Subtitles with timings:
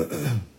[0.00, 0.38] Uh-uh.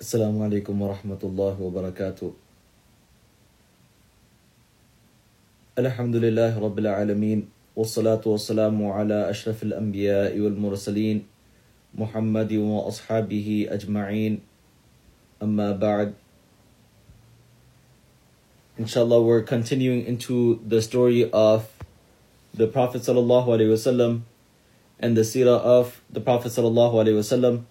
[0.00, 2.32] السلام عليكم ورحمة الله وبركاته.
[5.76, 7.44] الحمد لله رب العالمين
[7.76, 11.28] والصلاة والسلام على أشرف الأنبياء والمرسلين
[12.00, 14.40] محمد وأصحابه أجمعين
[15.44, 16.16] أما بعد
[18.80, 21.68] Inshallah, we're continuing into the story of
[22.56, 24.24] the Prophet sallallahu alaihi wasallam
[24.96, 27.68] and the seerah of the Prophet sallallahu alaihi wasallam,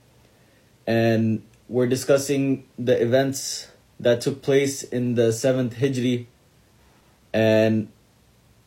[0.85, 3.67] and we're discussing the events
[3.99, 6.25] that took place in the seventh Hijri,
[7.31, 7.89] and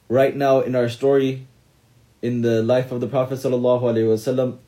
[0.08, 1.46] right now in our story,
[2.22, 4.58] in the life of the Prophet wasallam,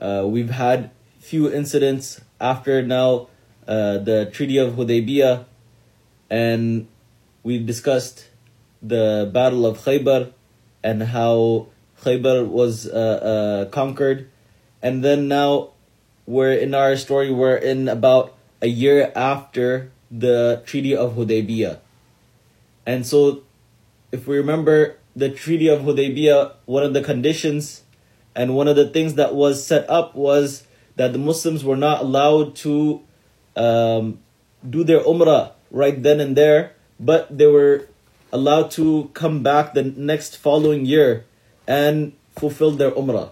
[0.00, 3.28] uh, we've had few incidents after now
[3.66, 5.44] uh, the Treaty of Hudaybiyah
[6.30, 6.88] and
[7.42, 8.28] we've discussed
[8.80, 10.32] the Battle of Khaybar
[10.82, 11.66] and how
[12.02, 14.30] Khaybar was uh, uh, conquered.
[14.80, 15.70] And then now
[16.28, 21.80] we're in our story, we're in about a year after the Treaty of Hudaybiyah.
[22.84, 23.44] And so,
[24.12, 27.82] if we remember the Treaty of Hudaybiyah, one of the conditions
[28.36, 30.64] and one of the things that was set up was
[30.96, 33.00] that the Muslims were not allowed to
[33.56, 34.20] um,
[34.68, 37.88] do their Umrah right then and there, but they were
[38.32, 41.24] allowed to come back the next following year
[41.66, 43.30] and fulfill their umrah.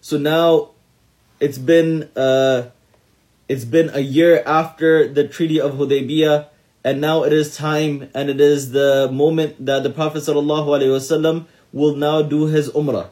[0.00, 0.70] So now
[1.40, 2.68] it's been uh,
[3.48, 6.46] it's been a year after the Treaty of Hudaybiyah,
[6.84, 10.94] and now it is time and it is the moment that the Prophet sallallahu alaihi
[10.94, 13.08] wasallam will now do his umrah,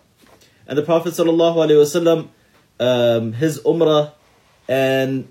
[0.67, 2.29] and the Prophet sallallahu alaihi wasallam
[2.79, 4.13] um, his umrah
[4.69, 5.27] and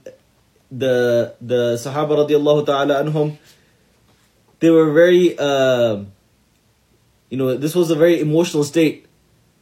[0.71, 3.37] the the Sahaba radiallahu ta'ala anhum,
[4.59, 6.03] they were very, uh,
[7.29, 9.06] you know, this was a very emotional state.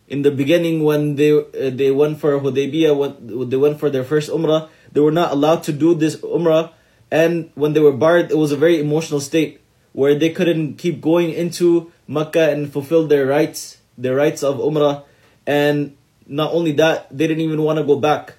[0.08, 4.04] In the beginning, when they uh, they went for Hudaybiyah, when they went for their
[4.04, 6.72] first Umrah, they were not allowed to do this Umrah,
[7.10, 9.62] and when they were barred, it was a very emotional state
[9.94, 15.04] where they couldn't keep going into Makkah and fulfill their rights, their rights of Umrah,
[15.48, 18.36] and not only that, they didn't even want to go back.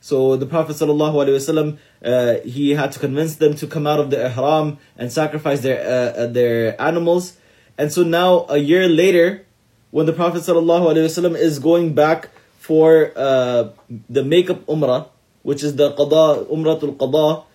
[0.00, 4.26] So the Prophet ﷺ, uh, he had to convince them to come out of the
[4.26, 7.36] ihram and sacrifice their uh, uh, their animals.
[7.76, 9.44] And so now a year later,
[9.91, 12.29] when the Prophet ﷺ is going back
[12.59, 13.69] for uh,
[14.09, 15.07] the makeup umrah,
[15.43, 17.45] which is the qada umratul qada,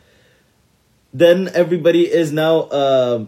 [1.12, 3.24] then everybody is now uh,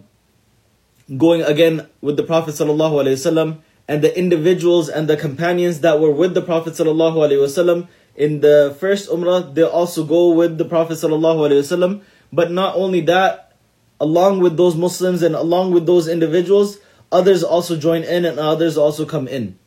[1.17, 3.59] going again with the Prophet ﷺ
[3.89, 9.09] and the individuals and the companions that were with the Prophet ﷺ in the first
[9.09, 12.03] Umrah, they also go with the Prophet ﷺ.
[12.33, 13.53] But not only that,
[14.01, 16.79] along with those Muslims and along with those individuals,
[17.12, 19.58] others also join in and others also come in.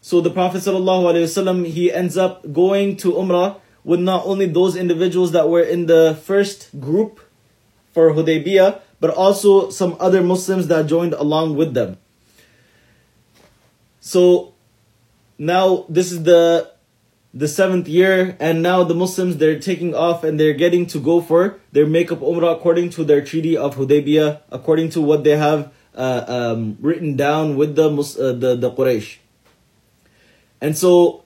[0.00, 5.32] So the Prophet ﷺ, he ends up going to Umrah with not only those individuals
[5.32, 7.20] that were in the first group
[7.92, 11.98] for Hudaybiyah, but also some other Muslims that joined along with them.
[14.00, 14.54] So
[15.38, 16.70] now this is the
[17.34, 21.20] the seventh year, and now the Muslims they're taking off and they're getting to go
[21.20, 25.70] for their makeup umrah according to their treaty of Hudaybiyah, according to what they have
[25.96, 29.16] uh, um, written down with the uh, the the Quraysh.
[30.60, 31.24] And so,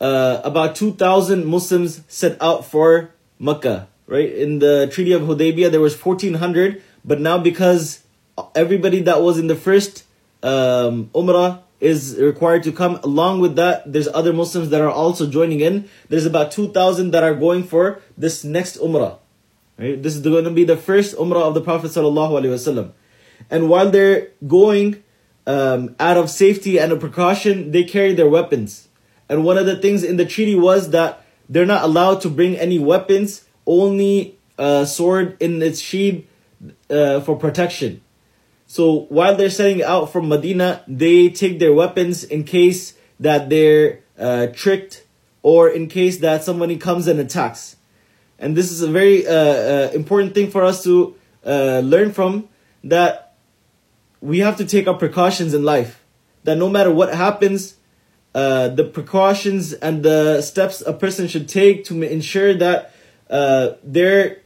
[0.00, 3.88] uh, about two thousand Muslims set out for Mecca.
[4.06, 8.02] Right in the treaty of Hudaybiyah, there was fourteen hundred, but now because
[8.54, 10.04] everybody that was in the first
[10.42, 13.00] um, umrah is required to come.
[13.02, 15.88] Along with that, there's other Muslims that are also joining in.
[16.08, 19.18] There's about 2,000 that are going for this next Umrah.
[19.76, 20.00] Right?
[20.00, 22.92] This is going to be the first Umrah of the Prophet sallallahu alaihi wasallam.
[23.50, 25.02] And while they're going
[25.46, 28.88] um, out of safety and a precaution, they carry their weapons.
[29.28, 32.56] And one of the things in the treaty was that they're not allowed to bring
[32.56, 36.26] any weapons, only a sword in its sheath
[36.90, 38.02] uh, for protection.
[38.66, 44.00] So while they're setting out from Medina, they take their weapons in case that they're
[44.18, 45.04] uh, tricked
[45.42, 47.76] or in case that somebody comes and attacks.
[48.38, 52.48] And this is a very uh, uh important thing for us to uh, learn from
[52.84, 53.21] that
[54.22, 56.02] we have to take our precautions in life.
[56.44, 57.76] That no matter what happens,
[58.34, 62.94] uh, the precautions and the steps a person should take to ensure that
[63.28, 64.38] uh, they're,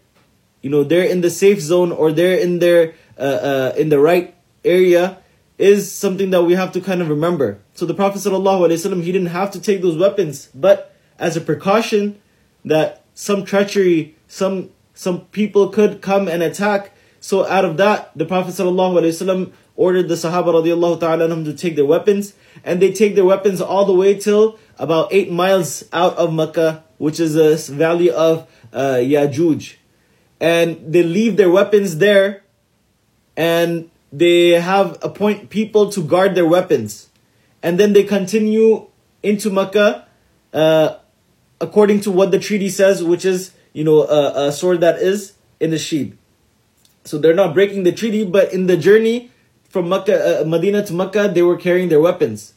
[0.62, 4.00] you know, they're in the safe zone or they're in their uh, uh, in the
[4.00, 4.34] right
[4.64, 5.18] area
[5.58, 7.58] is something that we have to kind of remember.
[7.74, 12.20] So the Prophet ﷺ, he didn't have to take those weapons, but as a precaution
[12.64, 16.92] that some treachery, some some people could come and attack.
[17.26, 21.84] So out of that, the Prophet ﷺ ordered the Sahaba radiallahu ta'ala to take their
[21.84, 26.32] weapons, and they take their weapons all the way till about eight miles out of
[26.32, 29.74] Mecca, which is a valley of uh, Yajuj.
[30.38, 32.44] And they leave their weapons there,
[33.36, 37.08] and they have appoint people to guard their weapons.
[37.60, 38.86] And then they continue
[39.24, 40.06] into Mecca,
[40.54, 40.98] uh,
[41.60, 45.32] according to what the treaty says, which is, you know, a, a sword that is
[45.58, 46.16] in the sheath.
[47.06, 49.30] So they're not breaking the treaty, but in the journey,
[49.68, 52.54] from Mecca, uh, Medina to Mecca, they were carrying their weapons.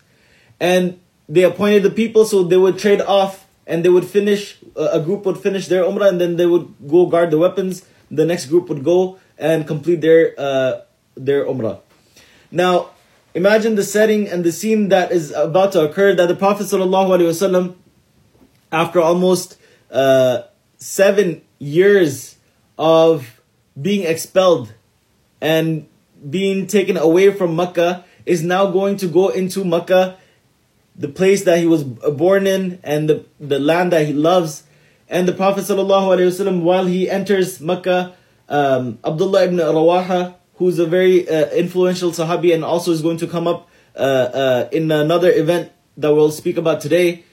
[0.60, 4.90] And they appointed the people so they would trade off and they would finish, uh,
[4.94, 7.86] a group would finish their Umrah and then they would go guard the weapons.
[8.10, 10.81] The next group would go and complete their, uh,
[11.16, 11.81] their Umrah.
[12.52, 12.92] Now,
[13.36, 17.75] imagine the setting and the scene that is about to occur that the Prophet ﷺ,
[18.72, 19.57] after almost
[19.92, 20.44] uh,
[20.78, 22.38] seven years
[22.78, 23.39] of
[23.81, 24.74] being expelled
[25.42, 25.88] and
[26.30, 30.18] being taken away from Mecca is now going to go into Mecca,
[30.96, 34.64] the place that he was born in and the, the land that he loves.
[35.08, 38.16] And the Prophet ﷺ, while he enters Mecca,
[38.48, 43.28] um, Abdullah ibn Rawaha, who's a very uh, influential Sahabi and also is going to
[43.28, 47.24] come up uh, uh, in another event that we'll speak about today,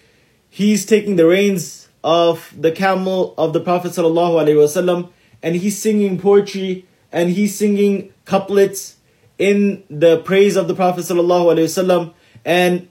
[0.48, 5.10] he's taking the reins of the camel of the Prophet ﷺ
[5.46, 8.96] and he's singing poetry and he's singing couplets
[9.38, 12.12] in the praise of the Prophet sallallahu
[12.44, 12.88] and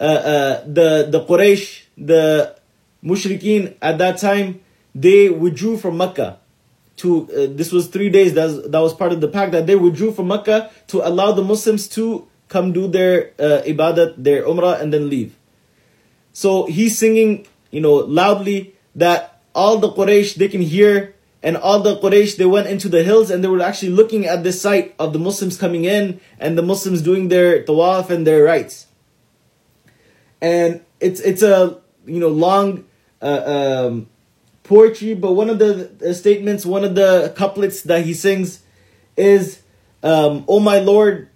[0.00, 2.56] uh, uh, the the Quraysh, the
[3.04, 4.60] Mushrikeen at that time,
[4.94, 6.38] they withdrew from Mecca.
[7.04, 8.32] To uh, this was three days.
[8.32, 11.32] That was, that was part of the pact that they withdrew from Mecca to allow
[11.32, 15.36] the Muslims to come do their uh, ibadat, their umrah, and then leave.
[16.32, 21.80] So he's singing, you know, loudly that all the Quraysh they can hear and all
[21.80, 24.94] the Quraysh they went into the hills and they were actually looking at the sight
[24.98, 28.86] of the Muslims coming in and the Muslims doing their tawaf and their rites.
[30.40, 32.84] And it's it's a you know long
[33.20, 34.08] uh, um,
[34.64, 38.62] poetry, but one of the, statements, one of the couplets that he sings
[39.16, 39.60] is,
[40.02, 41.28] um, "Oh my Lord,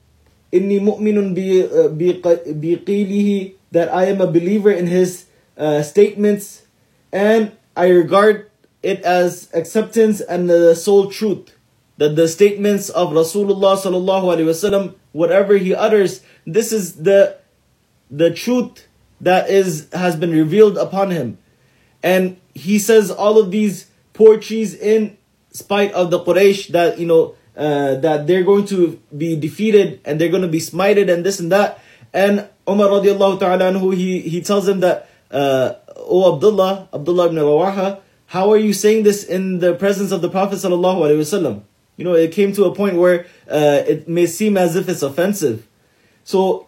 [0.52, 5.26] inni mu'minun uh, biqilihi," that I am a believer in his
[5.58, 6.62] uh, statements,
[7.12, 8.50] and I regard
[8.84, 11.50] it as acceptance and the sole truth.
[11.96, 17.38] That the statements of Rasulullah sallallahu alaihi wasallam, whatever he utters, this is the
[18.10, 18.86] the truth
[19.20, 21.38] that is has been revealed upon him,
[22.02, 25.16] and he says all of these poetries in
[25.52, 30.20] spite of the Quraysh that you know uh, that they're going to be defeated and
[30.20, 31.78] they're going to be smited and this and that.
[32.12, 37.38] And Umar radiallahu ta'ala anhu, he, he tells them that, uh, O Abdullah, Abdullah ibn
[37.38, 38.00] Rawaha,
[38.34, 41.62] how are you saying this in the presence of the Prophet sallallahu alaihi wasallam?
[41.96, 45.02] You know, it came to a point where uh, it may seem as if it's
[45.02, 45.68] offensive.
[46.24, 46.66] So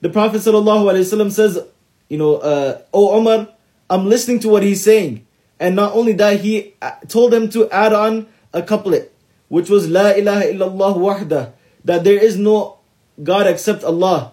[0.00, 1.62] the Prophet sallallahu alaihi wasallam says,
[2.08, 3.54] you know, uh, "O Umar,
[3.88, 5.24] I'm listening to what he's saying."
[5.60, 9.14] And not only that, he uh, told him to add on a couplet,
[9.46, 11.52] which was La ilaha illallah wahda,
[11.84, 12.78] that there is no
[13.22, 14.32] God except Allah.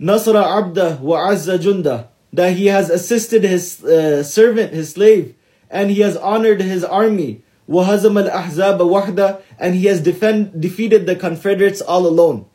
[0.00, 5.36] Nasra abda wa azza junda, that he has assisted his uh, servant, his slave,
[5.71, 7.43] and he has honored his army.
[7.69, 12.45] وَهَزَمَ الْأَحْزَابَ وَحْدَ And he has defend, defeated the Confederates all alone.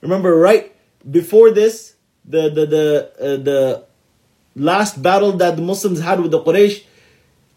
[0.00, 0.74] Remember, right
[1.10, 3.84] before this, the, the, the, uh, the
[4.54, 6.84] last battle that the Muslims had with the Quraysh,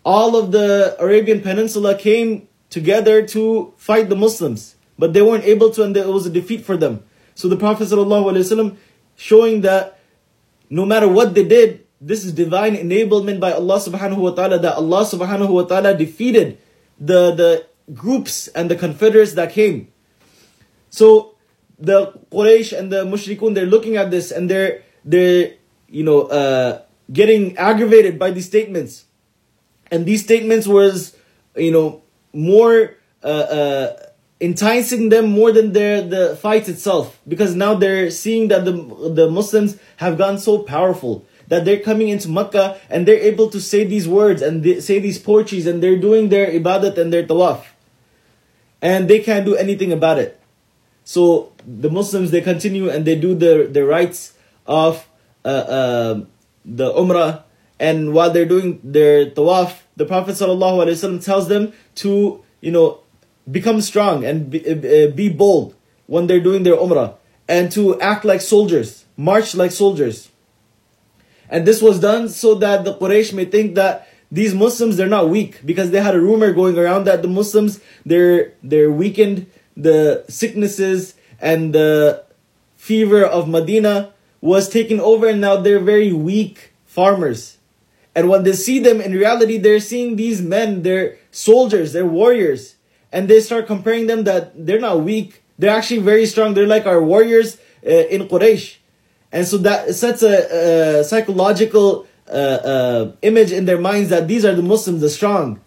[0.03, 4.75] all of the Arabian Peninsula came together to fight the Muslims.
[4.97, 7.03] But they weren't able to and it was a defeat for them.
[7.35, 8.75] So the Prophet ﷺ
[9.15, 9.99] showing that
[10.69, 14.76] no matter what they did, this is divine enablement by Allah subhanahu wa ta'ala that
[14.76, 16.58] Allah subhanahu wa ta'ala defeated
[17.00, 17.50] the the
[17.96, 19.88] groups and the confederates that came.
[20.90, 21.34] So
[21.80, 25.56] the Quraysh and the Mushrikun, they're looking at this and they're they're
[25.88, 29.08] you know uh, getting aggravated by these statements,
[29.90, 31.16] and these statements was
[31.56, 33.96] you know more uh, uh,
[34.44, 37.18] enticing them more than their the fight itself.
[37.26, 38.76] Because now they're seeing that the
[39.08, 43.60] the Muslims have gone so powerful that they're coming into Makkah and they're able to
[43.60, 47.64] say these words and say these poetries and they're doing their ibadat and their tawaf.
[48.80, 50.40] And they can't do anything about it.
[51.04, 54.32] So the Muslims they continue and they do the the rites
[54.66, 55.08] of
[55.44, 56.14] uh, uh,
[56.64, 57.42] the Umrah.
[57.78, 63.00] And while they're doing their tawaf the Prophet ﷺ tells them to you know
[63.50, 65.74] become strong and be, uh, be bold
[66.06, 67.16] when they're doing their Umrah.
[67.46, 70.30] And to act like soldiers march like soldiers
[71.54, 75.28] and this was done so that the Quraysh may think that these Muslims they're not
[75.28, 75.64] weak.
[75.64, 79.46] Because they had a rumor going around that the Muslims they're they're weakened
[79.76, 82.24] the sicknesses and the
[82.74, 87.58] fever of Medina was taken over and now they're very weak farmers.
[88.16, 92.74] And when they see them in reality they're seeing these men they're soldiers they're warriors.
[93.12, 95.44] And they start comparing them that they're not weak.
[95.56, 96.54] They're actually very strong.
[96.54, 98.78] They're like our warriors uh, in Quraysh
[99.34, 104.44] and so that sets a, a psychological uh, uh, image in their minds that these
[104.44, 105.60] are the Muslims, the strong.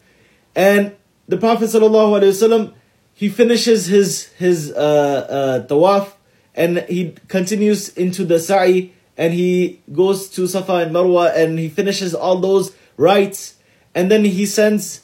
[0.55, 0.95] And
[1.27, 2.73] the Prophet ﷺ,
[3.13, 6.13] he finishes his his uh, uh, tawaf
[6.55, 11.67] and he continues into the sa'i and he goes to Safa and Marwa and he
[11.67, 13.55] finishes all those rites
[13.93, 15.01] and then he sends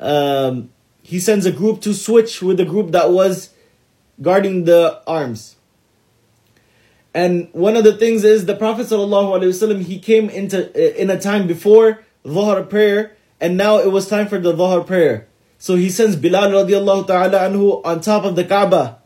[0.00, 0.70] um,
[1.02, 3.50] he sends a group to switch with the group that was
[4.22, 5.57] guarding the arms.
[7.18, 10.70] And one of the things is the Prophet ﷺ, he came into
[11.02, 15.26] in a time before Dhuhr prayer, and now it was time for the Dhuhr prayer.
[15.58, 19.02] So he sends Bilal radiallahu ta'ala anhu on top of the Kaaba,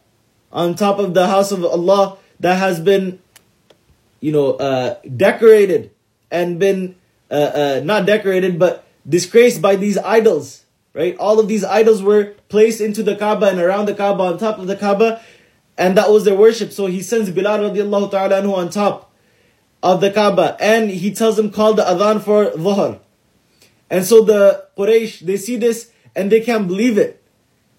[0.52, 3.19] on top of the house of Allah that has been,
[4.21, 5.90] you know, uh, decorated
[6.31, 6.97] and been,
[7.31, 11.16] uh, uh, not decorated, but disgraced by these idols, right?
[11.16, 14.59] All of these idols were placed into the Kaaba and around the Kaaba, on top
[14.59, 15.23] of the Kaaba,
[15.79, 16.73] and that was their worship.
[16.73, 19.12] So he sends Bilal radiallahu ta'ala anhu on top
[19.83, 23.00] of the Kaaba and he tells them call the adhan for dhuhr.
[23.91, 27.23] And so the Quraysh, they see this and they can't believe it.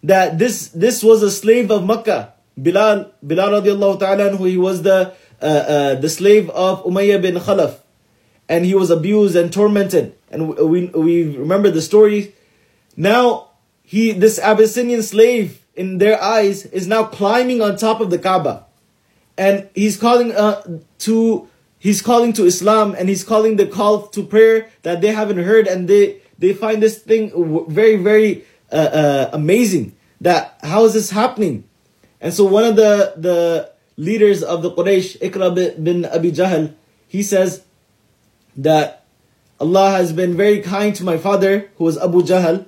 [0.04, 2.34] That this this was a slave of Makkah.
[2.62, 7.36] Bilal, Bilal radiallahu ta'ala anhu, he was the, uh, uh, the slave of Umayyah bin
[7.36, 7.80] Khalaf.
[8.50, 10.14] And he was abused and tormented.
[10.30, 12.36] And we, we remember the story.
[12.98, 13.50] Now,
[13.82, 18.66] he, this Abyssinian slave, in their eyes is now climbing on top of the Kaaba.
[19.38, 21.48] And he's calling uh, to
[21.80, 25.68] he's calling to Islam and he's calling the call to prayer that they haven't heard
[25.68, 27.32] and they they find this thing
[27.68, 31.64] very very uh, uh, amazing that how is this happening
[32.22, 35.54] and so one of the the leaders of the Quraysh Ikra
[35.84, 36.74] bin Abi Jahl
[37.08, 37.64] he says
[38.56, 39.04] that
[39.60, 42.66] Allah has been very kind to my father who was Abu Jahl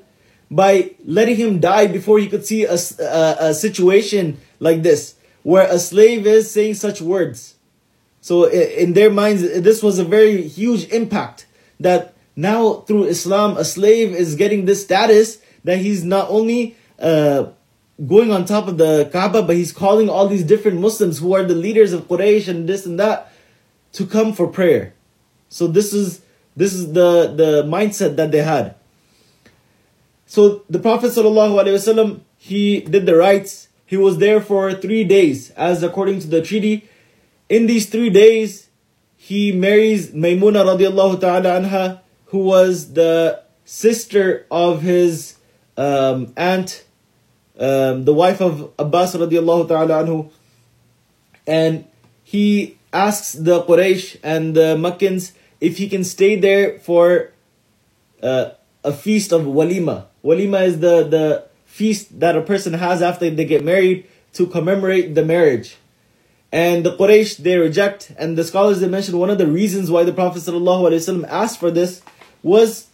[0.50, 5.68] by letting him die before he could see a, a, a situation like this, where
[5.68, 7.56] a slave is saying such words.
[8.22, 11.46] So in their minds, this was a very huge impact
[11.80, 17.48] that now through Islam, a slave is getting this status that he's not only uh,
[18.06, 21.44] going on top of the Kaaba, but he's calling all these different Muslims who are
[21.44, 23.32] the leaders of Quraysh and this and that
[23.94, 24.94] to come for prayer.
[25.50, 26.22] So this is
[26.56, 28.76] this is the the mindset that they had.
[30.36, 33.70] So the Prophet ﷺ, he did the rites.
[33.86, 36.90] He was there for three days, as according to the treaty.
[37.48, 38.68] In these three days,
[39.16, 45.38] he marries Maymuna radiallahu ta'ala anha, who was the sister of his
[45.78, 46.84] um, aunt,
[47.58, 50.30] um, the wife of Abbas radiallahu ta'ala anhu.
[51.48, 51.88] And
[52.26, 57.32] he asks the Quraysh and the Makkans if he can stay there for
[58.22, 58.50] uh,
[58.84, 60.08] a feast of walima.
[60.26, 65.14] Walima is the, the feast that a person has after they get married to commemorate
[65.14, 65.78] the marriage.
[66.52, 68.12] And the Quraysh, they reject.
[68.18, 71.70] And the scholars, they mention one of the reasons why the Prophet ﷺ asked for
[71.70, 72.02] this
[72.42, 72.88] was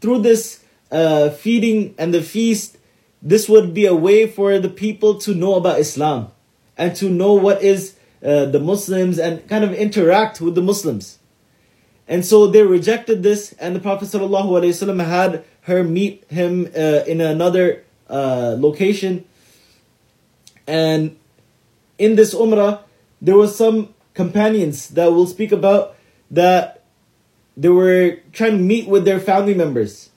[0.00, 2.78] through this uh, feeding and the feast,
[3.22, 6.32] this would be a way for the people to know about Islam
[6.76, 11.18] and to know what is uh, the Muslims and kind of interact with the Muslims.
[12.12, 17.22] And so they rejected this, and the Prophet ﷺ had her meet him uh, in
[17.22, 19.24] another uh, location.
[20.66, 21.16] And
[21.96, 22.80] in this Umrah,
[23.22, 25.96] there were some companions that we'll speak about
[26.30, 26.84] that
[27.56, 30.10] they were trying to meet with their family members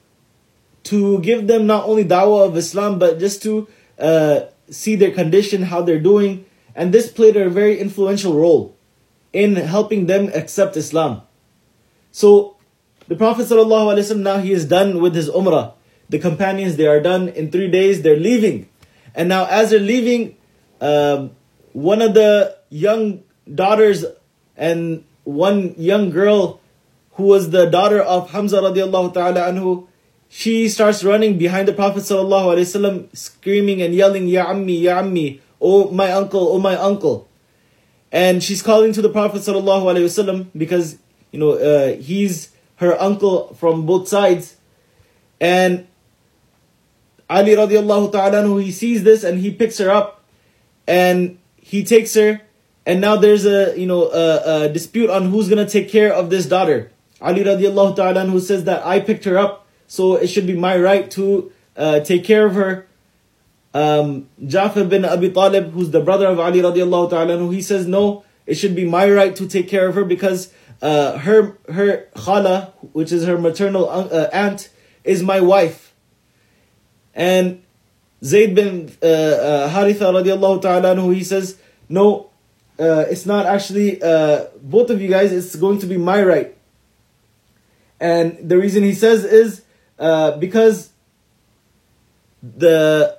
[0.92, 5.62] to give them not only dawah of Islam, but just to uh, see their condition,
[5.62, 6.44] how they're doing.
[6.74, 8.76] And this played a very influential role
[9.32, 11.22] in helping them accept Islam.
[12.16, 12.56] So
[13.08, 15.74] the Prophet ﷺ now he is done with his umrah.
[16.08, 18.00] The companions they are done in three days.
[18.00, 18.70] They're leaving,
[19.14, 20.34] and now as they're leaving,
[20.80, 21.32] um,
[21.74, 23.22] one of the young
[23.54, 24.06] daughters
[24.56, 26.58] and one young girl
[27.20, 29.12] who was the daughter of Hamza ta'ala
[29.52, 29.86] anhu,
[30.30, 35.90] she starts running behind the Prophet wasallam, screaming and yelling, Ya Ammi, Ya Ammi, oh
[35.90, 37.28] my uncle, oh my uncle.
[38.10, 40.96] And she's calling to the Prophet wasallam because,
[41.30, 44.56] you know, uh, he's her uncle from both sides.
[45.40, 45.86] And
[47.28, 50.24] Ali radiallahu ta'ala he sees this and he picks her up
[50.86, 52.40] and he takes her
[52.86, 56.12] and now there's a, you know, a, a dispute on who's going to take care
[56.14, 56.92] of this daughter.
[57.20, 60.78] Ali radiallahu ta'ala anhu says that I picked her up so it should be my
[60.78, 62.86] right to uh, take care of her.
[63.74, 68.24] Um, Jafar bin Abi Talib, who's the brother of Ali radiallahu ta'ala he says no,
[68.46, 70.52] it should be my right to take care of her because
[70.82, 74.68] uh, her her khala, which is her maternal uh, aunt,
[75.04, 75.94] is my wife.
[77.14, 77.62] And
[78.22, 82.30] Zayd bin uh, uh, Haritha radiallahu ta'ala anhu, he says, no,
[82.78, 86.56] uh, it's not actually uh, both of you guys, it's going to be my right.
[87.98, 89.62] And the reason he says is
[89.98, 90.90] uh, because
[92.42, 93.18] the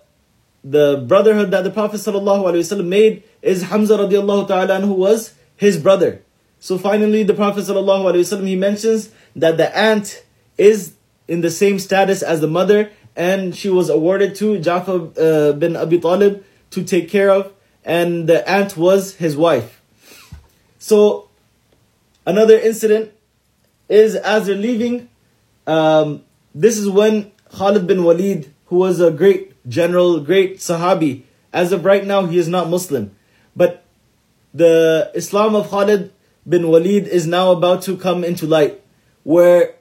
[0.63, 2.05] the brotherhood that the Prophet
[2.83, 6.21] made is Hamza radiallahu ta'ala who was his brother.
[6.59, 10.23] So finally the Prophet ﷺ he mentions that the aunt
[10.57, 10.93] is
[11.27, 15.75] in the same status as the mother and she was awarded to Jafar uh, bin
[15.75, 19.81] Abi Talib to take care of and the aunt was his wife.
[20.79, 21.29] So
[22.25, 23.11] another incident
[23.89, 25.09] is as they're leaving,
[25.65, 31.71] um, this is when Khalid bin Walid, who was a great general, great Sahabi, as
[31.71, 33.15] of right now, he is not Muslim.
[33.55, 33.83] But
[34.53, 36.11] the Islam of Khalid
[36.47, 38.81] bin Walid is now about to come into light,
[39.23, 39.75] where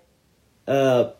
[0.67, 1.11] uh,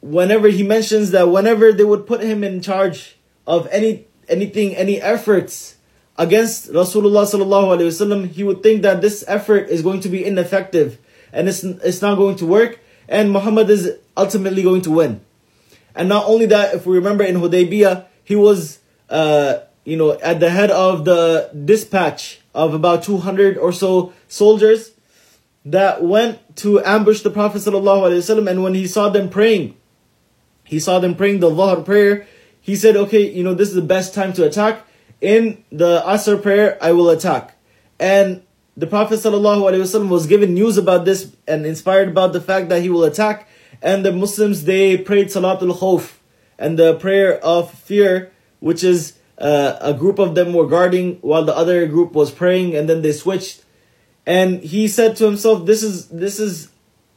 [0.00, 3.16] whenever he mentions that whenever they would put him in charge
[3.46, 5.76] of any anything, any efforts
[6.16, 10.24] against Rasulullah sallallahu alaihi wasallam, he would think that this effort is going to be
[10.24, 10.98] ineffective
[11.32, 15.20] and it's, it's not going to work and Muhammad is ultimately going to win.
[15.94, 20.38] And not only that, if we remember in Hudaybiyah, he was, uh, you know, at
[20.38, 24.92] the head of the dispatch of about 200 or so soldiers
[25.64, 28.50] that went to ambush the Prophet ﷺ.
[28.50, 29.76] And when he saw them praying,
[30.64, 32.26] he saw them praying the Dhuhr prayer,
[32.60, 34.86] he said, okay, you know, this is the best time to attack.
[35.20, 37.56] In the Asr prayer, I will attack.
[37.98, 38.42] And
[38.76, 42.88] the Prophet ﷺ was given news about this and inspired about the fact that he
[42.88, 43.48] will attack.
[43.82, 46.16] And the Muslims, they prayed Salatul Khawf
[46.58, 51.44] and the prayer of fear, which is uh, a group of them were guarding while
[51.44, 53.64] the other group was praying and then they switched.
[54.26, 56.70] And he said to himself, this is, this is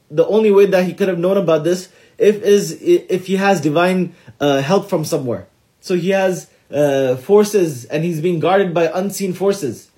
[0.09, 3.61] the only way that he could have known about this if is if he has
[3.61, 5.47] divine uh, help from somewhere.
[5.81, 9.89] So he has uh, forces and he's being guarded by unseen forces.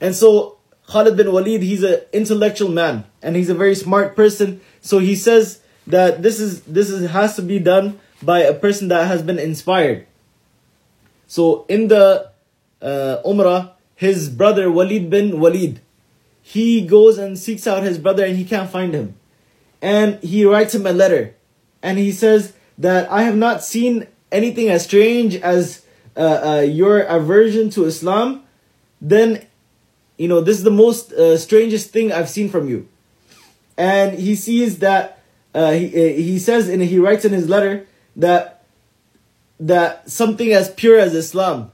[0.00, 4.60] And so Khalid bin Walid, he's an intellectual man and he's a very smart person.
[4.80, 8.88] So he says that this is this is has to be done by a person
[8.88, 10.06] that has been inspired.
[11.34, 12.30] So in the
[12.80, 15.80] uh, Umrah, his brother Walid bin Walid,
[16.40, 19.16] he goes and seeks out his brother and he can't find him.
[19.82, 21.34] And he writes him a letter.
[21.82, 25.84] And he says that I have not seen anything as strange as
[26.16, 28.44] uh, uh, your aversion to Islam.
[29.00, 29.44] Then
[30.16, 32.86] you know, this is the most uh, strangest thing I've seen from you.
[33.76, 35.18] And he sees that,
[35.52, 38.53] uh, he, uh, he says, and he writes in his letter that,
[39.60, 41.70] that something as pure as Islam,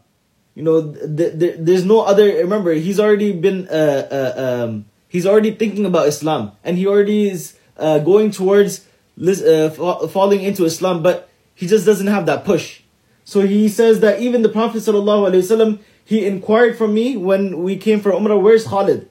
[0.55, 5.27] you know, th- th- there's no other, remember, he's already been, uh, uh, um, he's
[5.27, 8.87] already thinking about Islam and he already is uh, going towards
[9.21, 9.71] uh,
[10.09, 12.83] falling into Islam, but he just doesn't have that push.
[13.25, 18.01] So he says that even the Prophet sallallahu he inquired from me when we came
[18.01, 19.09] for Umrah, where's Khalid?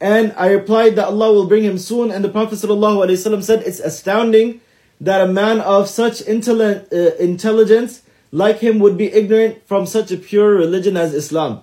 [0.00, 2.10] And I replied that Allah will bring him soon.
[2.10, 4.60] And the Prophet ﷺ said, It's astounding
[5.00, 6.24] that a man of such uh,
[7.18, 11.62] intelligence like him would be ignorant from such a pure religion as Islam.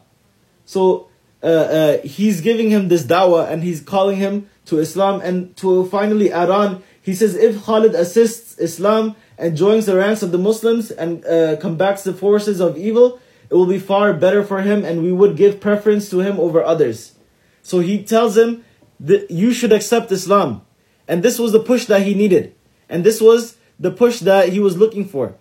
[0.65, 1.09] So
[1.43, 5.21] uh, uh, he's giving him this dawah and he's calling him to Islam.
[5.21, 10.23] And to finally add on, he says, If Khalid assists Islam and joins the ranks
[10.23, 13.19] of the Muslims and uh, combats the forces of evil,
[13.49, 16.63] it will be far better for him and we would give preference to him over
[16.63, 17.13] others.
[17.61, 18.63] So he tells him
[18.99, 20.61] that you should accept Islam.
[21.07, 22.55] And this was the push that he needed.
[22.89, 25.35] And this was the push that he was looking for.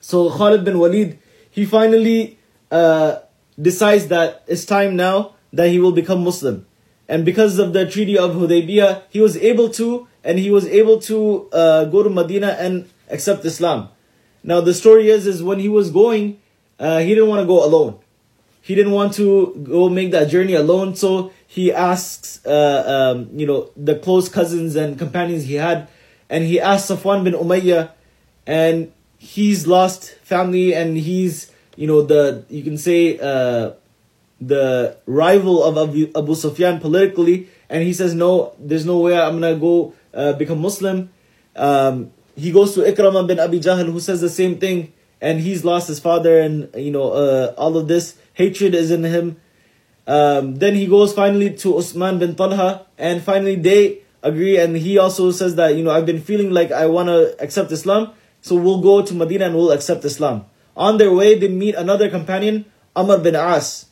[0.00, 1.18] So Khalid bin Walid,
[1.50, 2.38] he finally
[2.70, 3.20] uh,
[3.60, 6.66] decides that it's time now that he will become Muslim.
[7.08, 10.98] And because of the Treaty of Hudaybiyah, he was able to, and he was able
[11.00, 13.88] to uh, go to Medina and accept Islam.
[14.42, 16.40] Now the story is, is when he was going,
[16.78, 17.98] uh, he didn't want to go alone.
[18.60, 23.46] He didn't want to go make that journey alone, so he asks, uh, um, you
[23.46, 25.88] know, the close cousins and companions he had,
[26.28, 27.90] and he asked Safwan bin Umayyah,
[28.46, 33.72] and he's lost family, and he's, you know, the you can say uh,
[34.40, 39.40] the rival of Abu, Abu Sufyan politically, and he says, no, there's no way I'm
[39.40, 41.10] gonna go uh, become Muslim.
[41.56, 45.64] Um, he goes to Ikramah bin Abi Jahl, who says the same thing, and he's
[45.64, 49.40] lost his father, and you know uh, all of this hatred is in him.
[50.06, 54.98] Um, then he goes finally to Usman bin Talha, and finally they agree, and he
[54.98, 58.10] also says that you know I've been feeling like I want to accept Islam,
[58.42, 60.46] so we'll go to Medina and we'll accept Islam.
[60.76, 62.64] On their way, they meet another companion,
[62.96, 63.86] Amr bin As.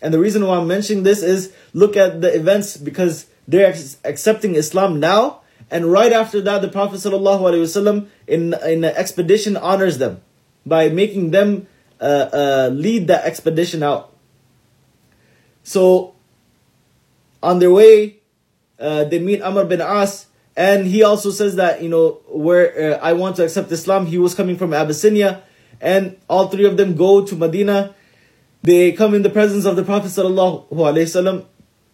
[0.00, 4.54] And the reason why I'm mentioning this is look at the events because they're accepting
[4.54, 5.40] Islam now
[5.70, 10.20] and right after that, the Prophet ﷺ in, in an expedition honors them
[10.66, 11.68] by making them
[12.00, 14.12] uh, uh, lead that expedition out.
[15.62, 16.14] So,
[17.42, 18.19] on their way,
[18.80, 22.98] uh, they meet Amr bin As, and he also says that, you know, where uh,
[22.98, 25.42] I want to accept Islam, he was coming from Abyssinia,
[25.80, 27.94] and all three of them go to Medina.
[28.62, 31.44] They come in the presence of the Prophet ﷺ,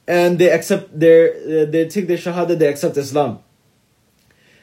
[0.08, 3.40] and they accept their, uh, they take their shahada, they accept Islam.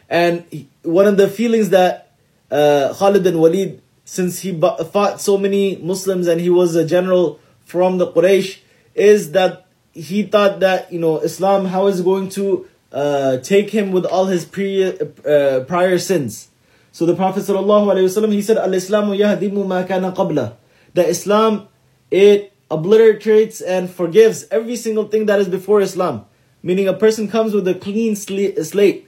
[0.10, 2.12] And one of the feelings that
[2.52, 7.40] uh, Khalid bin Walid, since he fought so many Muslims and he was a general
[7.66, 8.60] from the Quraysh,
[8.94, 13.92] is that he thought that, you know, Islam, how is going to uh, take him
[13.92, 16.50] with all his pre, uh, prior sins.
[16.92, 20.56] So the Prophet ﷺ, he said, Al-Islamu yahdimu ma kana qabla.
[20.94, 21.68] That Islam,
[22.12, 26.26] it obliterates and forgives every single thing that is before Islam.
[26.62, 29.08] Meaning a person comes with a clean slate.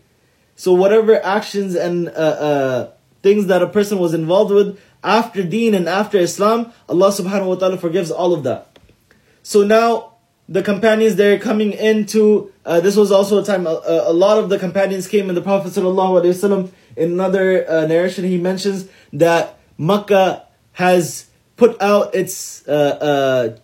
[0.56, 5.76] So whatever actions and uh, uh, things that a person was involved with after Deen
[5.76, 8.80] and after Islam, Allah subhanahu wa ta'ala forgives all of that.
[9.44, 10.15] So now
[10.48, 14.50] the companions they're coming into uh, this was also a time a, a, lot of
[14.50, 18.88] the companions came and the Prophet sallallahu alaihi wasallam in another uh, narration he mentions
[19.14, 21.28] that Makkah has
[21.58, 23.58] put out its uh, uh,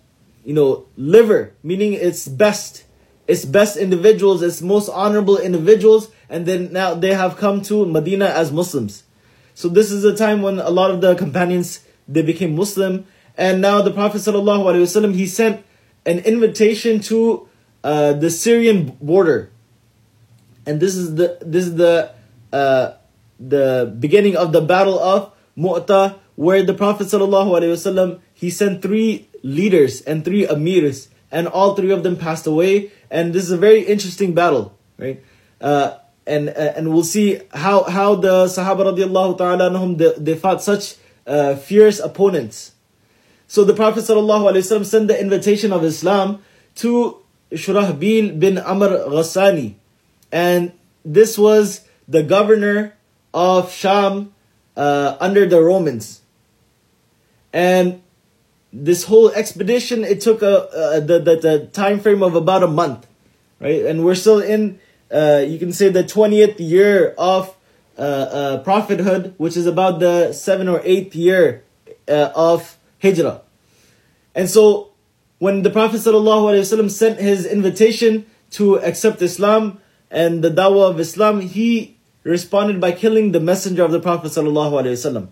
[0.43, 2.85] you know liver meaning its best
[3.27, 8.25] its best individuals its most honorable individuals and then now they have come to Medina
[8.25, 9.03] as Muslims.
[9.53, 13.05] So this is a time when a lot of the companions they became Muslim,
[13.37, 15.63] and now the Prophet ﷺ, he sent
[16.05, 17.47] an invitation to
[17.83, 19.49] uh, the Syrian border,
[20.65, 22.11] and this is the this is the
[22.53, 22.93] uh,
[23.39, 30.01] the beginning of the battle of Mu'tah, where the Prophet ﷺ, he sent three leaders
[30.01, 32.91] and three amirs, and all three of them passed away.
[33.09, 35.23] And this is a very interesting battle, right?
[35.59, 40.61] Uh, and uh, and we'll see how how the Sahaba radiallahu ta'ala they, they fought
[40.61, 42.73] such uh, fierce opponents.
[43.51, 46.41] So the Prophet wasallam sent the invitation of Islam
[46.75, 47.17] to
[47.51, 49.73] Shurahbil bin Amr Ghassani,
[50.31, 50.71] and
[51.03, 52.95] this was the governor
[53.33, 54.31] of Sham
[54.77, 56.21] uh, under the Romans.
[57.51, 58.01] And
[58.71, 63.05] this whole expedition it took a, the, the the time frame of about a month,
[63.59, 63.83] right?
[63.83, 64.79] And we're still in
[65.11, 67.53] uh, you can say the 20th year of
[67.97, 71.65] uh, uh, prophethood, which is about the 7th or 8th year
[72.07, 73.42] uh, of Hijrah.
[74.34, 74.92] And so,
[75.38, 81.40] when the Prophet ﷺ sent his invitation to accept Islam and the dawah of Islam,
[81.40, 85.28] he responded by killing the messenger of the Prophet ﷺ.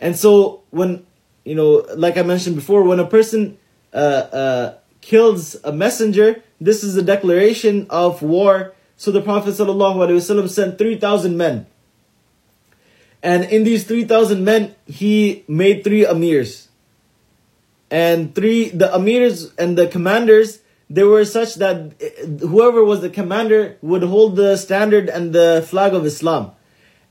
[0.00, 1.06] And so, when,
[1.44, 3.58] you know, like I mentioned before, when a person
[3.92, 10.48] uh, uh, kills a messenger, this is a declaration of war so the Prophet ﷺ
[10.48, 11.66] sent 3,000 men.
[13.22, 16.68] And in these 3,000 men, he made three amirs.
[17.91, 21.93] And three, the amirs and the commanders, they were such that
[22.39, 26.51] whoever was the commander would hold the standard and the flag of Islam.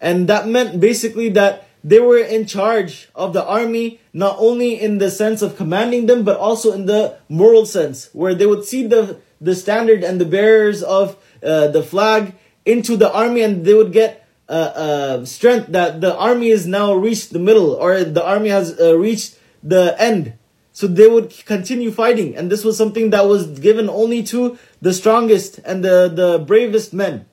[0.00, 4.98] And that meant basically that they were in charge of the army, not only in
[4.98, 8.86] the sense of commanding them, but also in the moral sense, where they would see
[8.86, 13.74] the, the standard and the bearers of uh, the flag into the army and they
[13.74, 18.24] would get uh, uh, strength that the army is now reached the middle or the
[18.24, 20.34] army has reached the end.
[20.80, 22.34] So they would continue fighting.
[22.34, 26.94] And this was something that was given only to the strongest and the, the bravest
[26.94, 27.26] men.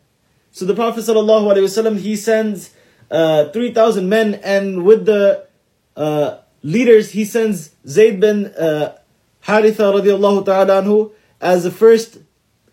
[0.51, 2.71] So the Prophet ﷺ, he sends
[3.09, 5.47] uh, 3,000 men, and with the
[5.95, 8.97] uh, leaders, he sends Zayd bin uh,
[9.45, 12.17] Haritha radiallahu ta'ala anhu as the first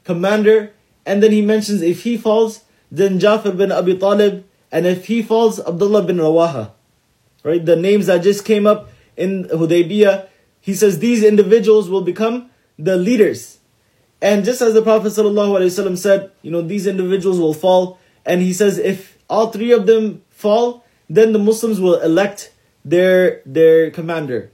[0.02, 0.72] commander,
[1.06, 5.22] and then he mentions if he falls, then Jafar bin Abi Talib, and if he
[5.22, 6.72] falls, Abdullah bin Rawaha.
[7.44, 10.30] Right, the names that just came up in Hudaybiyah,
[10.64, 12.48] he says these individuals will become
[12.78, 13.58] the leaders.
[14.22, 17.98] And just as the Prophet ﷺ said, you know, these individuals will fall.
[18.24, 22.50] And he says if all three of them fall, then the Muslims will elect
[22.82, 24.52] their their commander.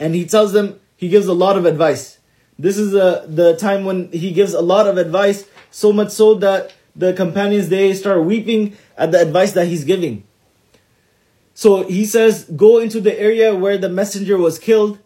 [0.00, 2.18] And he tells them, he gives a lot of advice.
[2.58, 6.34] This is a, the time when he gives a lot of advice, so much so
[6.34, 10.25] that the companions they start weeping at the advice that he's giving.
[11.56, 14.98] So he says, go into the area where the messenger was killed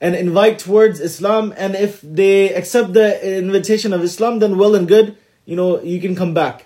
[0.00, 1.52] and invite towards Islam.
[1.58, 6.00] And if they accept the invitation of Islam, then well and good, you know, you
[6.00, 6.64] can come back.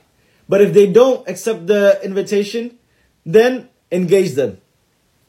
[0.49, 2.79] But if they don't accept the invitation,
[3.27, 4.59] then engage them.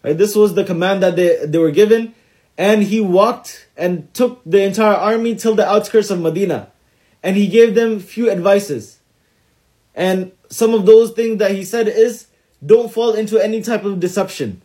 [0.04, 0.16] Right?
[0.16, 2.14] This was the command that they, they were given.
[2.60, 6.72] And he walked and took the entire army till the outskirts of Medina.
[7.24, 9.00] And he gave them few advices.
[9.96, 12.28] And some of those things that he said is,
[12.64, 14.62] don't fall into any type of deception.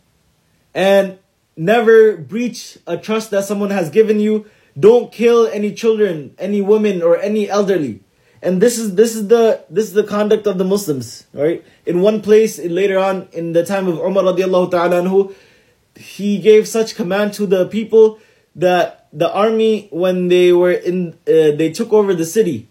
[0.73, 1.19] And
[1.57, 4.45] never breach a trust that someone has given you.
[4.79, 8.01] Don't kill any children, any women, or any elderly.
[8.41, 11.63] And this is this is the this is the conduct of the Muslims, right?
[11.85, 15.35] In one place later on in the time of Umar radiallahu ta'ala anhu,
[15.95, 18.19] he gave such command to the people
[18.55, 22.67] that the army when they were in uh, they took over the city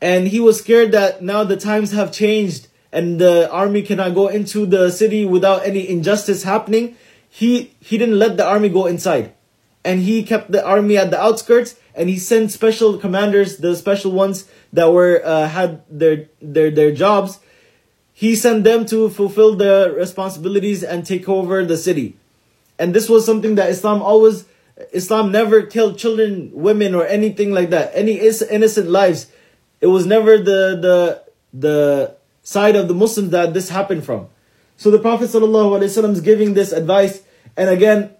[0.00, 4.28] and he was scared that now the times have changed and the army cannot go
[4.28, 6.96] into the city without any injustice happening,
[7.28, 9.34] he he didn't let the army go inside.
[9.84, 14.12] And he kept the army at the outskirts and he sent special commanders, the special
[14.12, 17.40] ones that were uh, had their their their jobs.
[18.14, 22.16] He sent them to fulfill the responsibilities and take over the city.
[22.78, 24.46] And this was something that Islam always
[24.94, 27.90] Islam never killed children, women or anything like that.
[27.92, 29.26] Any innocent lives.
[29.80, 30.96] It was never the the
[31.52, 31.76] the
[32.44, 34.28] side of the Muslims that this happened from.
[34.76, 37.22] So the Prophet ﷺ is giving this advice,
[37.56, 38.10] and again,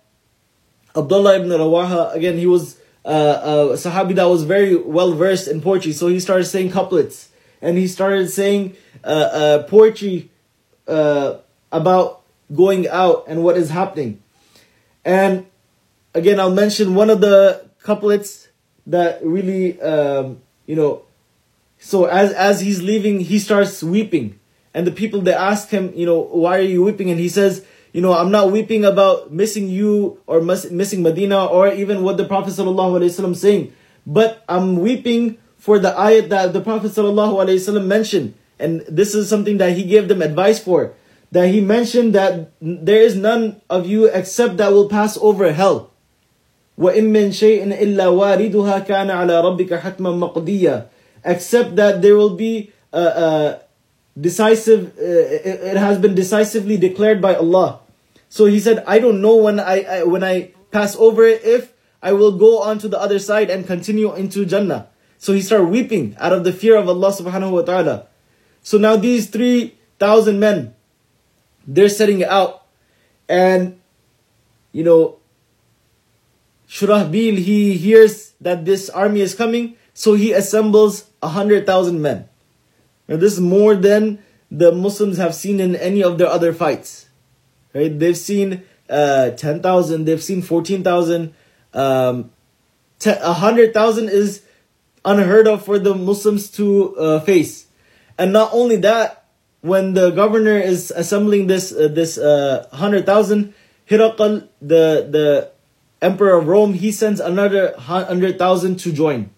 [0.96, 5.60] Abdullah ibn Rawaha, again, he was uh, a Sahabi that was very well versed in
[5.60, 7.28] poetry, so he started saying couplets,
[7.60, 10.30] and he started saying uh, uh, poetry
[10.88, 11.36] uh,
[11.70, 12.22] about
[12.54, 14.22] going out and what is happening.
[15.04, 15.46] And
[16.14, 18.48] again, I'll mention one of the couplets
[18.86, 21.02] that really, um, you know,
[21.83, 24.39] so as as he's leaving, he starts weeping,
[24.73, 27.09] and the people they ask him, you know, why are you weeping?
[27.09, 31.45] And he says, you know, I'm not weeping about missing you or miss, missing Medina
[31.45, 33.73] or even what the Prophet ﷺ saying,
[34.05, 39.57] but I'm weeping for the ayat that the Prophet ﷺ mentioned, and this is something
[39.57, 40.93] that he gave them advice for.
[41.31, 45.91] That he mentioned that there is none of you except that will pass over hell.
[46.73, 50.89] وَإِن مِّن شَيْءٍ إِلَّا وَارِدُهَا كَانَ عَلَى رَبِّكَ حَتْمًا مَقْضِيًّا
[51.24, 53.60] except that there will be a, a
[54.18, 57.80] decisive, uh, it, it, has been decisively declared by Allah.
[58.28, 61.72] So he said, I don't know when I, I when I pass over it if
[62.02, 64.88] I will go on to the other side and continue into Jannah.
[65.18, 68.08] So he started weeping out of the fear of Allah subhanahu wa ta'ala.
[68.60, 70.74] So now these 3,000 men,
[71.66, 72.66] they're setting out.
[73.28, 73.80] And,
[74.72, 75.16] you know,
[76.68, 79.76] Shurahbil, he hears that this army is coming.
[79.94, 82.28] So he assembles a hundred thousand men.
[83.08, 84.18] Now this is more than
[84.50, 87.08] the Muslims have seen in any of their other fights.
[87.72, 87.96] Right?
[87.96, 90.04] They've seen uh, ten thousand.
[90.04, 91.34] They've seen fourteen thousand.
[91.72, 92.30] Um,
[93.04, 94.42] a hundred thousand is
[95.04, 97.66] unheard of for the Muslims to uh, face.
[98.18, 99.24] And not only that,
[99.60, 103.54] when the governor is assembling this uh, this uh, hundred thousand,
[103.88, 105.50] Hiraqal, the the
[106.00, 109.30] emperor of Rome, he sends another hundred thousand to join.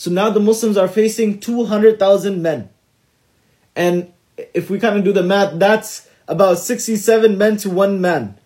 [0.00, 2.70] So now the Muslims are facing 200,000 men.
[3.76, 4.10] And
[4.54, 8.38] if we kind of do the math, that's about 67 men to one man.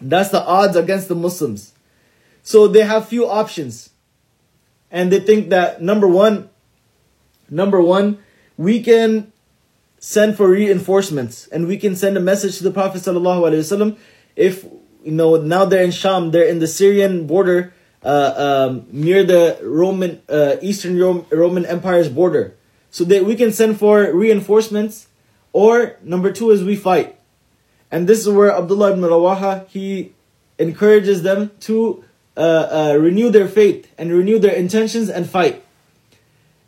[0.00, 1.74] That's the odds against the Muslims.
[2.42, 3.90] So they have few options.
[4.90, 6.48] And they think that number one,
[7.50, 8.16] number one,
[8.56, 9.34] we can
[9.98, 13.98] send for reinforcements and we can send a message to the Prophet ﷺ
[14.36, 14.64] if
[15.04, 17.74] you know now they're in Sham, they're in the Syrian border
[18.06, 20.98] um, near the Roman uh, Eastern
[21.30, 22.54] Roman Empire's border,
[22.90, 25.08] so that we can send for reinforcements.
[25.52, 27.18] Or number two is we fight,
[27.90, 30.12] and this is where Abdullah ibn Rawaha he
[30.58, 32.04] encourages them to
[32.36, 35.64] uh, uh, renew their faith and renew their intentions and fight.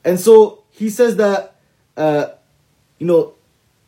[0.04, 1.54] And so he says that
[1.96, 2.30] uh,
[2.98, 3.34] you know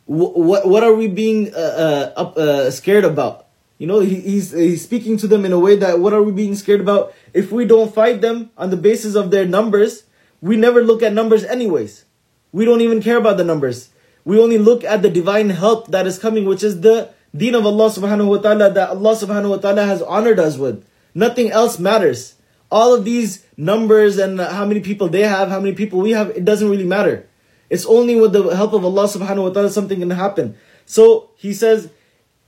[0.05, 3.47] what what are we being uh, uh, uh, scared about?
[3.81, 6.31] You know, he, he's he's speaking to them in a way that what are we
[6.31, 7.15] being scared about?
[7.33, 10.03] If we don't fight them on the basis of their numbers,
[10.39, 12.05] we never look at numbers anyways.
[12.51, 13.89] We don't even care about the numbers.
[14.23, 17.65] We only look at the divine help that is coming, which is the deen of
[17.65, 20.85] Allah subhanahu wa ta'ala that Allah subhanahu wa ta'ala has honored us with.
[21.15, 22.35] Nothing else matters.
[22.69, 26.29] All of these numbers and how many people they have, how many people we have,
[26.29, 27.27] it doesn't really matter.
[27.71, 30.53] It's only with the help of Allah subhanahu wa ta'ala something can happen.
[30.85, 31.89] So he says,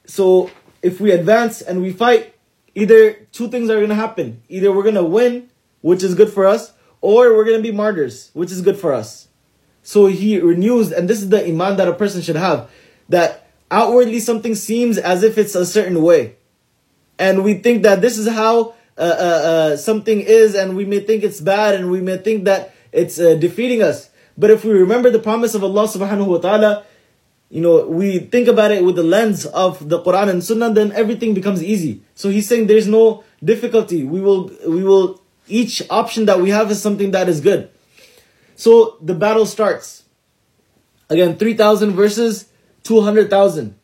[0.06, 0.52] so
[0.84, 2.36] if we advance and we fight,
[2.76, 4.44] either two things are gonna happen.
[4.50, 5.50] Either we're gonna win,
[5.82, 9.30] which is good for us, or we're gonna be martyrs, which is good for us.
[9.82, 12.70] So he renews, and this is the iman that a person should have,
[13.10, 16.36] that outwardly something seems as if it's a certain way.
[17.18, 21.00] And we think that this is how uh, uh, uh, something is, and we may
[21.00, 24.10] think it's bad, and we may think that it's uh, defeating us.
[24.38, 26.86] But if we remember the promise of Allah subhanahu wa ta'ala,
[27.50, 30.92] you know, we think about it with the lens of the Quran and Sunnah, then
[30.92, 32.02] everything becomes easy.
[32.16, 34.04] So he's saying there's no difficulty.
[34.04, 37.70] We will, we will, each option that we have is something that is good.
[38.56, 40.04] So the battle starts.
[41.10, 42.50] Again, 3,000 versus
[42.84, 43.76] 200,000.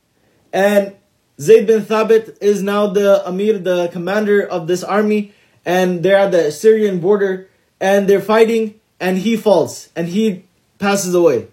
[0.52, 0.96] And
[1.40, 5.34] Zayd bin Thabit is now the Amir, the commander of this army,
[5.66, 10.46] and they're at the Syrian border, and they're fighting, and he falls, and he
[10.80, 11.48] passes away.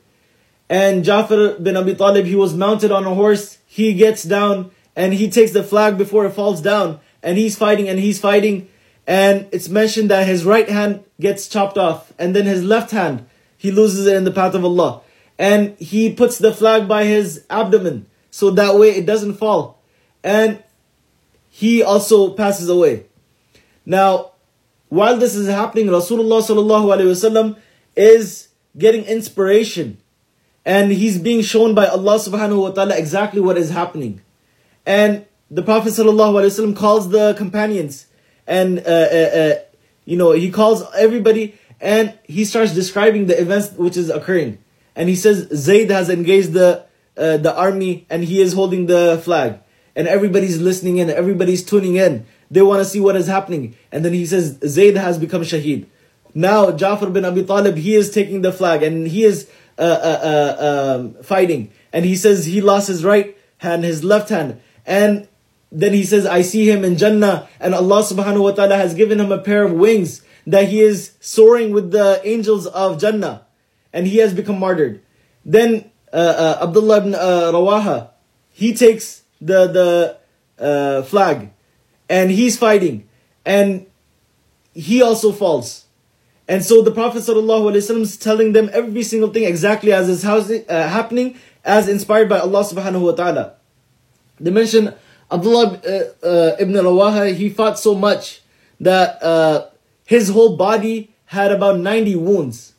[0.68, 5.14] And Jafar bin Abi Talib, he was mounted on a horse, he gets down, and
[5.14, 8.68] he takes the flag before it falls down, and he's fighting, and he's fighting,
[9.06, 13.26] and it's mentioned that his right hand gets chopped off, and then his left hand,
[13.56, 15.02] he loses it in the path of Allah.
[15.38, 19.82] And he puts the flag by his abdomen, so that way it doesn't fall.
[20.24, 20.62] And
[21.48, 23.06] he also passes away.
[23.84, 24.32] Now,
[24.88, 27.56] while this is happening, Rasulullah sallallahu alaihi wasallam
[27.94, 29.98] is getting inspiration,
[30.66, 34.20] and he's being shown by Allah subhanahu wa taala exactly what is happening.
[34.84, 38.06] And the Prophet wasallam calls the companions.
[38.48, 39.54] And uh, uh, uh,
[40.04, 44.58] you know he calls everybody and he starts describing the events which is occurring.
[44.96, 46.84] And he says zayd has engaged the
[47.16, 49.60] uh, the army and he is holding the flag.
[49.94, 52.26] And everybody's listening in everybody's tuning in.
[52.50, 53.76] They want to see what is happening.
[53.92, 55.86] And then he says zayd has become shaheed.
[56.34, 59.48] Now jafar bin abi talib he is taking the flag and he is
[59.78, 61.70] uh, uh, um, fighting.
[61.92, 64.60] And he says he lost his right hand his left hand.
[64.84, 65.28] And
[65.72, 69.18] then he says, I see him in Jannah, and Allah subhanahu wa ta'ala has given
[69.18, 73.46] him a pair of wings that he is soaring with the angels of Jannah,
[73.92, 75.02] and he has become martyred.
[75.44, 78.10] Then uh, uh, Abdullah ibn uh, Rawaha,
[78.50, 80.18] he takes the the
[80.62, 81.50] uh, flag,
[82.08, 83.08] and he's fighting,
[83.44, 83.86] and
[84.72, 85.85] he also falls.
[86.48, 90.62] And so the Prophet ﷺ is telling them every single thing exactly as is uh,
[90.68, 93.54] happening, as inspired by Allah subhanahu wa ta'ala.
[94.38, 94.94] They mention
[95.30, 98.42] Abdullah uh, uh, ibn Rawaha, he fought so much
[98.80, 99.66] that uh,
[100.04, 102.74] his whole body had about 90 wounds.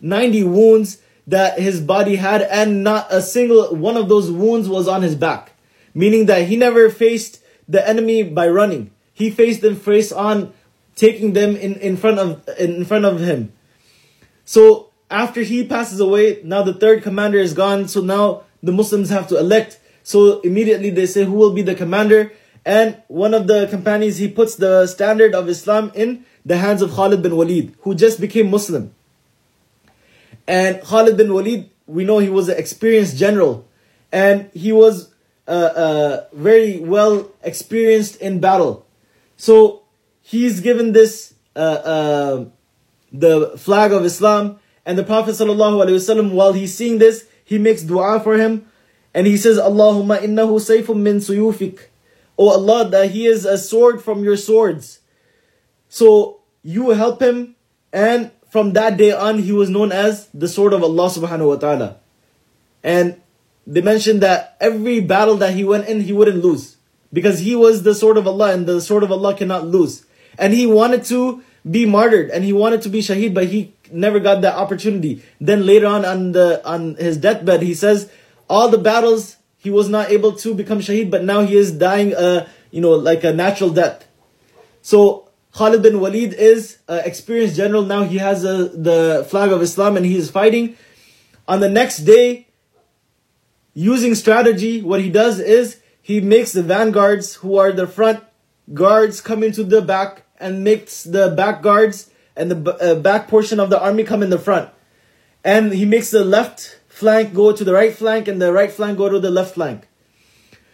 [0.00, 4.88] 90 wounds that his body had, and not a single one of those wounds was
[4.88, 5.52] on his back.
[5.94, 8.90] Meaning that he never faced the enemy by running.
[9.12, 10.52] He faced them face on,
[10.96, 13.52] taking them in, in front of in front of him.
[14.44, 17.88] So after he passes away, now the third commander is gone.
[17.88, 21.74] So now the Muslims have to elect so immediately they say, who will be the
[21.74, 22.30] commander?
[22.64, 26.92] And one of the companions, he puts the standard of Islam in the hands of
[26.92, 28.94] Khalid bin Walid, who just became Muslim.
[30.46, 33.66] And Khalid bin Walid, we know he was an experienced general.
[34.12, 35.10] And he was
[35.48, 38.86] uh, uh, very well experienced in battle.
[39.38, 39.83] So
[40.24, 42.44] he's given this, uh, uh
[43.12, 44.58] the flag of Islam.
[44.86, 48.66] And the Prophet ﷺ, while he's seeing this, he makes dua for him.
[49.14, 51.78] And he says, Allahumma innahu sayfun min suyufik.
[52.36, 54.98] Oh Allah, that he is a sword from your swords.
[55.88, 57.54] So you help him,
[57.92, 61.56] and from that day on, he was known as the sword of Allah subhanahu wa
[61.56, 61.96] ta'ala.
[62.82, 63.20] And
[63.66, 66.76] they mentioned that every battle that he went in, he wouldn't lose.
[67.12, 70.04] Because he was the sword of Allah, and the sword of Allah cannot lose.
[70.38, 74.20] And he wanted to be martyred, and he wanted to be shaheed, but he never
[74.20, 75.22] got that opportunity.
[75.40, 78.10] Then later on, on the on his deathbed, he says,
[78.48, 82.14] all the battles he was not able to become shaheed, but now he is dying,
[82.14, 84.06] uh, you know, like a natural death.
[84.82, 87.82] So Khalid bin Walid is an experienced general.
[87.82, 90.76] Now he has a, the flag of Islam and he is fighting.
[91.48, 92.48] On the next day,
[93.72, 98.22] using strategy, what he does is he makes the vanguards, who are the front
[98.74, 103.60] guards, come into the back and makes the back guards and the uh, back portion
[103.60, 104.70] of the army come in the front.
[105.44, 108.98] And he makes the left flank go to the right flank and the right flank
[108.98, 109.86] go to the left flank.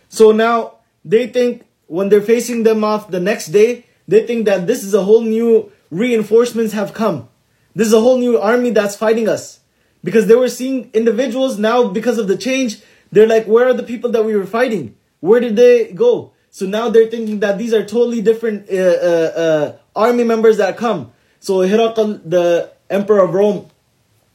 [0.08, 4.66] So now they think when they're facing them off the next day, they think that
[4.66, 7.28] this is a whole new reinforcements have come.
[7.74, 9.60] This is a whole new army that's fighting us.
[10.02, 12.80] Because they were seeing individuals now because of the change,
[13.12, 14.96] they're like, where are the people that we were fighting?
[15.20, 16.32] Where did they go?
[16.50, 20.76] So now they're thinking that these are totally different uh, uh, uh, army members that
[20.76, 21.12] come.
[21.38, 23.70] So Herakl, the emperor of Rome,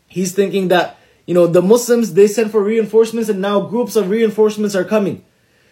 [0.07, 4.09] he's thinking that, you know, the Muslims, they sent for reinforcements and now groups of
[4.09, 5.23] reinforcements are coming.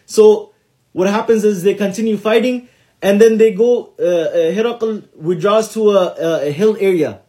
[0.06, 0.52] So
[0.92, 2.68] what happens is they continue fighting
[3.02, 7.22] and then they go, uh, uh, Herakl withdraws to a, a hill area,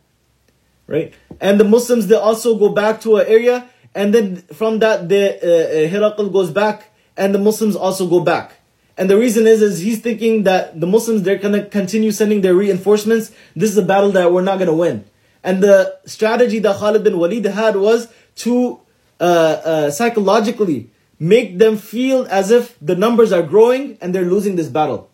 [0.86, 1.14] right?
[1.40, 5.38] And the Muslims, they also go back to an area and then from that, the
[5.38, 8.60] uh, Herakl goes back and the Muslims also go back.
[8.97, 12.42] And the reason is, is he's thinking that the Muslims, they're going to continue sending
[12.42, 13.32] their reinforcements.
[13.57, 15.05] This is a battle that we're not going to win.
[15.42, 18.80] And the strategy that Khalid bin Walid had was to
[19.20, 24.57] uh, uh, psychologically make them feel as if the numbers are growing and they're losing
[24.57, 25.11] this battle.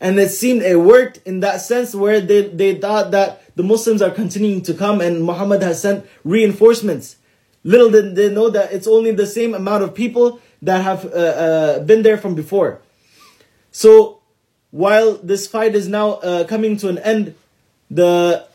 [0.00, 4.02] And it seemed it worked in that sense where they, they thought that the Muslims
[4.02, 7.16] are continuing to come and Muhammad has sent reinforcements.
[7.64, 11.08] Little did they know that it's only the same amount of people that have uh,
[11.08, 12.80] uh, been there from before.
[13.72, 14.20] So
[14.70, 17.34] while this fight is now uh, coming to an end,
[17.90, 18.46] the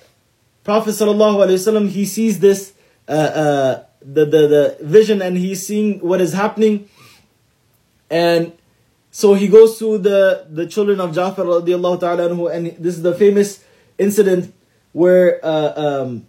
[0.64, 2.74] Prophet ﷺ, he sees this
[3.08, 6.90] uh, uh, the, the the vision and he's seeing what is happening,
[8.10, 8.52] and
[9.12, 13.02] so he goes to the the children of Ja'far radiallahu ta'ala anhu, and this is
[13.02, 13.64] the famous
[13.98, 14.54] incident
[14.92, 16.28] where uh, um,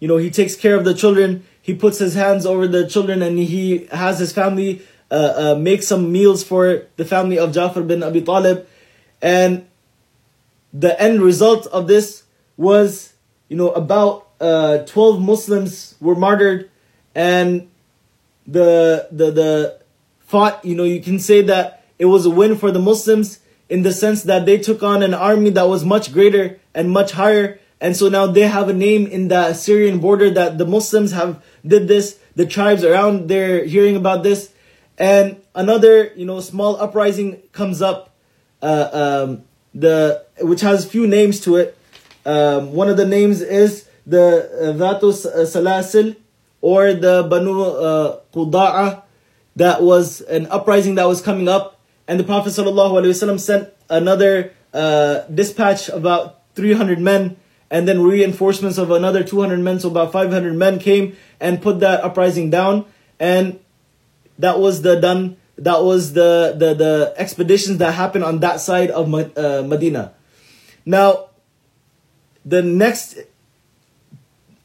[0.00, 1.44] you know he takes care of the children.
[1.62, 5.82] He puts his hands over the children and he has his family uh, uh, make
[5.82, 8.66] some meals for the family of Ja'far bin Abi Talib.
[9.22, 9.66] And
[10.72, 12.24] the end result of this
[12.56, 13.14] was,
[13.48, 16.70] you know, about uh, 12 Muslims were martyred
[17.14, 17.68] and
[18.46, 19.80] the, the, the
[20.20, 23.82] fought, you know, you can say that it was a win for the Muslims in
[23.82, 27.58] the sense that they took on an army that was much greater and much higher.
[27.80, 31.42] And so now they have a name in the Syrian border that the Muslims have
[31.66, 32.18] did this.
[32.34, 34.52] The tribes around there hearing about this
[34.98, 38.14] and another you know small uprising comes up
[38.62, 39.44] uh, um,
[39.74, 41.78] the which has few names to it.
[42.26, 46.16] Um, one of the names is the uh, Dhatus uh, Salasil
[46.60, 49.02] or the Banu uh, Quda'a
[49.58, 51.80] that was an uprising that was coming up.
[52.06, 57.36] And the Prophet ﷺ sent another uh, dispatch about 300 men
[57.70, 59.80] and then reinforcements of another 200 men.
[59.80, 62.86] So about 500 men came and put that uprising down.
[63.18, 63.58] And
[64.38, 68.90] that was the done that was the the, the expeditions that happened on that side
[68.90, 70.14] of uh, Medina.
[70.86, 71.30] Now,
[72.44, 73.18] the next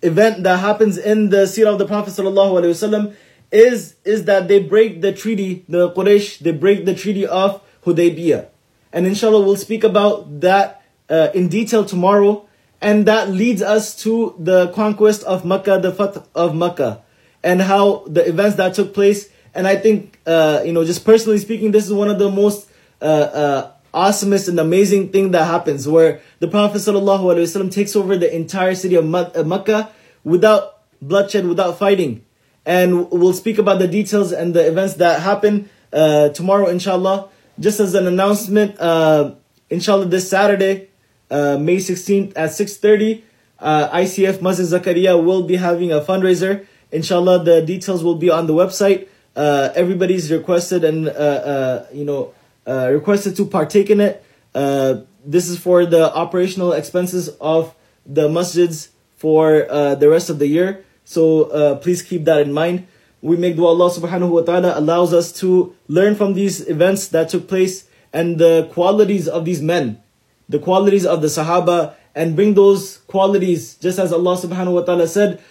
[0.01, 3.15] event that happens in the seerah of the Prophet sallallahu
[3.51, 8.47] is is that they break the treaty, the Quraysh, they break the treaty of Hudaybiyah.
[8.91, 12.47] And inshallah we'll speak about that uh, in detail tomorrow.
[12.81, 17.01] And that leads us to the conquest of Makkah, the Fath of Makkah,
[17.41, 21.37] and how the events that took place and I think, uh, you know, just personally
[21.37, 22.69] speaking, this is one of the most
[23.01, 28.33] uh, uh, awesomest and amazing thing that happens where the Prophet ﷺ takes over the
[28.35, 29.91] entire city of Mecca
[30.23, 32.25] without bloodshed, without fighting.
[32.65, 37.29] And we'll speak about the details and the events that happen uh, tomorrow, inshallah.
[37.59, 39.35] Just as an announcement, uh,
[39.69, 40.87] inshallah, this Saturday,
[41.29, 43.21] uh, May 16th at 6.30,
[43.61, 46.65] ICF Masjid Zakaria will be having a fundraiser.
[46.91, 52.05] Inshallah, the details will be on the website uh, everybody's requested and uh, uh, you
[52.05, 52.33] know
[52.67, 54.23] uh, requested to partake in it.
[54.53, 57.73] Uh, this is for the operational expenses of
[58.05, 60.85] the masjids for uh, the rest of the year.
[61.05, 62.87] So please keep that in mind.
[63.21, 67.29] We make dua Allah subhanahu wa ta'ala allows us to learn from these events that
[67.29, 70.01] took place and the qualities of these men,
[70.47, 75.07] the qualities of the Sahaba, and bring those qualities, just as Allah subhanahu wa ta'ala
[75.07, 75.41] said,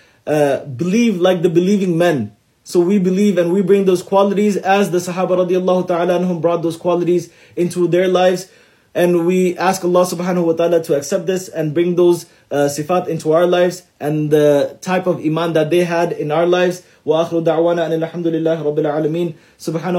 [0.76, 2.36] believe like the believing men.
[2.63, 6.63] So we believe and we bring those qualities as the Sahaba radiallahu ta'ala anhum brought
[6.63, 8.51] those qualities into their lives.
[8.93, 13.07] And we ask Allah subhanahu wa ta'ala to accept this and bring those uh, sifat
[13.07, 16.83] into our lives and the type of iman that they had in our lives.
[17.07, 19.95] وآخر دعوانا أن الحمد لله رب العالمين سبحانه